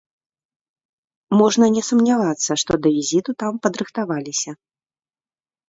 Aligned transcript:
Можна 1.41 1.65
не 1.75 1.83
сумнявацца, 1.89 2.51
што 2.63 2.71
да 2.87 2.95
візіту 2.97 3.31
там 3.47 3.53
падрыхтаваліся. 3.67 4.51